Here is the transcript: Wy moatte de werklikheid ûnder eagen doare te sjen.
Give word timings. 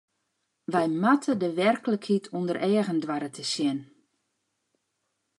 Wy 0.73 0.83
moatte 1.01 1.33
de 1.41 1.49
werklikheid 1.61 2.25
ûnder 2.37 2.57
eagen 2.69 2.99
doare 3.03 3.29
te 3.35 3.43
sjen. 3.51 3.79